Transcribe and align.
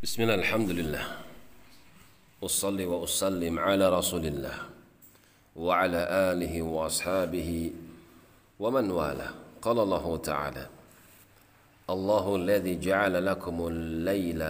بسم 0.00 0.24
الله 0.24 0.40
الحمد 0.40 0.70
لله. 0.80 1.04
أصلي 2.40 2.88
وأسلم 2.88 3.60
على 3.60 3.84
رسول 3.92 4.24
الله 4.32 4.56
وعلى 5.60 6.00
آله 6.32 6.54
وأصحابه 6.64 7.50
ومن 8.56 8.86
والاه. 8.96 9.60
قال 9.60 9.76
الله 9.76 10.06
تعالى 10.24 10.64
الله 11.84 12.24
الذي 12.36 12.74
جعل 12.80 13.14
لكم 13.20 13.56
الليل. 13.60 14.40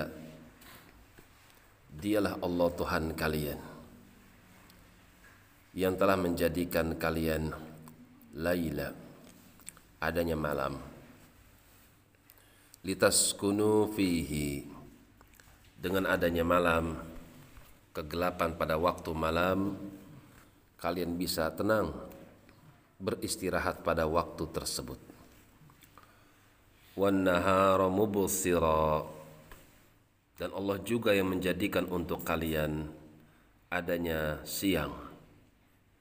Dialah 1.98 2.38
Allah 2.46 2.68
Tuhan 2.78 3.04
kalian 3.18 3.58
yang 5.74 5.98
telah 5.98 6.14
menjadikan 6.14 6.94
kalian 6.94 7.50
laila 8.38 8.94
adanya 9.98 10.38
malam. 10.38 10.78
Litaskunu 12.86 13.90
fihi 13.98 14.78
dengan 15.80 16.04
adanya 16.04 16.44
malam 16.44 17.00
kegelapan 17.96 18.52
pada 18.52 18.76
waktu 18.76 19.10
malam 19.16 19.80
kalian 20.76 21.16
bisa 21.16 21.48
tenang 21.56 21.90
beristirahat 23.00 23.80
pada 23.80 24.04
waktu 24.04 24.44
tersebut. 24.52 25.00
Dan 30.40 30.50
Allah 30.52 30.78
juga 30.84 31.16
yang 31.16 31.32
menjadikan 31.32 31.88
untuk 31.88 32.24
kalian 32.28 32.92
adanya 33.72 34.44
siang 34.44 34.92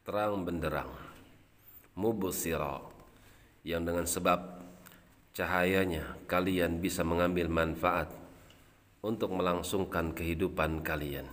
terang 0.03 0.43
benderang 0.43 0.91
mubsira 1.93 2.81
yang 3.61 3.85
dengan 3.85 4.07
sebab 4.09 4.59
cahayanya 5.37 6.17
kalian 6.25 6.81
bisa 6.81 7.05
mengambil 7.05 7.45
manfaat 7.45 8.09
untuk 8.99 9.31
melangsungkan 9.31 10.11
kehidupan 10.11 10.83
kalian. 10.83 11.27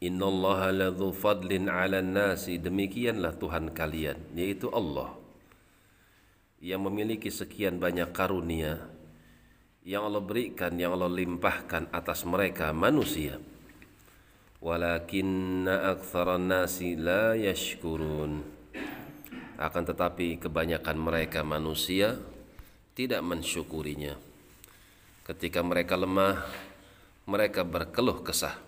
Innallaha 0.00 0.72
ladzu 0.72 1.12
fadlin 1.12 1.68
'alan 1.68 2.16
nasi. 2.16 2.56
Demikianlah 2.56 3.36
Tuhan 3.36 3.72
kalian 3.76 4.32
yaitu 4.32 4.72
Allah 4.72 5.12
yang 6.60 6.84
memiliki 6.84 7.28
sekian 7.28 7.80
banyak 7.80 8.08
karunia 8.12 8.80
yang 9.84 10.04
Allah 10.04 10.20
berikan 10.20 10.76
yang 10.76 10.96
Allah 10.96 11.08
limpahkan 11.08 11.88
atas 11.92 12.24
mereka 12.28 12.72
manusia. 12.72 13.40
Walakinna 14.60 15.96
aktsaran 15.96 16.48
nasi 16.48 16.92
la 16.96 17.32
yashkurun. 17.32 18.44
Akan 19.56 19.84
tetapi 19.84 20.40
kebanyakan 20.40 20.96
mereka 21.00 21.40
manusia 21.40 22.16
tidak 22.92 23.24
mensyukurinya 23.24 24.29
ketika 25.30 25.62
mereka 25.62 25.94
lemah 25.94 26.42
mereka 27.30 27.62
berkeluh 27.62 28.26
kesah 28.26 28.58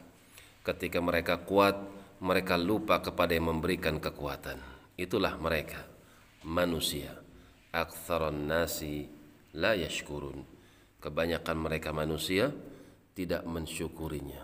ketika 0.63 1.03
mereka 1.03 1.43
kuat 1.43 1.75
mereka 2.23 2.55
lupa 2.55 3.03
kepada 3.03 3.35
yang 3.35 3.51
memberikan 3.51 3.99
kekuatan 3.99 4.63
itulah 4.95 5.35
mereka 5.37 5.83
manusia 6.47 7.11
aktsaran 7.75 8.47
nasi 8.47 9.11
la 9.59 9.75
yashkurun 9.75 10.47
kebanyakan 11.03 11.59
mereka 11.59 11.91
manusia 11.91 12.55
tidak 13.13 13.45
mensyukurinya. 13.45 14.41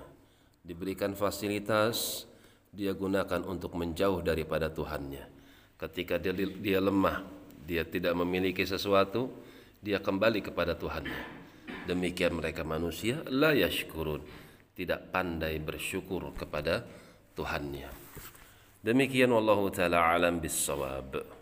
Diberikan 0.60 1.16
fasilitas, 1.16 2.28
dia 2.74 2.92
gunakan 2.92 3.40
untuk 3.48 3.72
menjauh 3.78 4.20
daripada 4.20 4.68
Tuhannya. 4.68 5.24
Ketika 5.78 6.20
dia, 6.20 6.34
dia 6.34 6.80
lemah, 6.82 7.24
dia 7.64 7.86
tidak 7.86 8.12
memiliki 8.18 8.66
sesuatu, 8.66 9.32
dia 9.80 10.02
kembali 10.02 10.44
kepada 10.44 10.76
Tuhannya. 10.76 11.37
Demikian 11.88 12.36
mereka 12.36 12.68
manusia, 12.68 13.24
la 13.32 13.56
yashkurun, 13.56 14.20
tidak 14.76 15.08
pandai 15.08 15.56
bersyukur 15.56 16.36
kepada 16.36 16.84
Tuhannya. 17.32 17.88
Demikian 18.84 19.32
wallahu 19.32 19.72
taala 19.72 20.12
alam 20.12 20.36
bisawab. 20.36 21.37